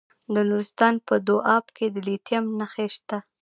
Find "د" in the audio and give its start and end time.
0.33-0.35, 1.93-1.95